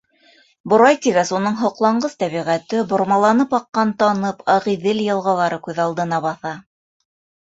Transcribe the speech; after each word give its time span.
Борай 0.71 0.95
тигәс, 1.01 1.31
уның 1.39 1.57
һоҡланғыс 1.57 2.15
тәбиғәте, 2.23 2.79
бормаланып 2.93 3.53
аҡҡан 3.57 3.91
Танып, 3.99 4.41
Ағиҙел 4.55 5.03
йылғалары 5.05 5.61
күҙ 5.69 5.83
алдына 5.85 6.21
баҫа. 6.25 6.55